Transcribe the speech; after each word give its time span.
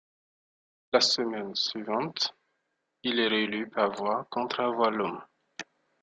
La 0.93 0.99
semaine 0.99 1.53
suivante, 1.53 2.33
il 3.03 3.19
est 3.19 3.27
réélu 3.27 3.69
par 3.69 3.91
voix, 3.91 4.25
contre 4.31 4.61
à 4.61 4.69
Voillaume. 4.71 5.21